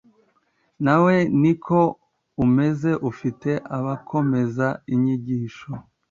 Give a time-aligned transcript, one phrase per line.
[0.85, 1.79] nawe ni ko
[2.43, 5.71] umeze ufite abakomeza inyigisho